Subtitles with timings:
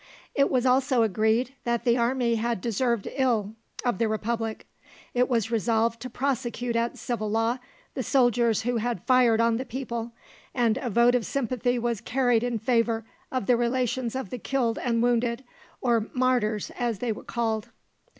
[0.33, 3.53] It was also agreed that the army had deserved ill
[3.85, 4.65] of the Republic.
[5.13, 7.59] It was resolved to prosecute at civil law
[7.93, 10.13] the soldiers who had fired on the people,
[10.55, 14.79] and a vote of sympathy was carried in favour of the relations of the killed
[14.79, 15.43] and wounded,
[15.81, 17.69] or martyrs as they were called.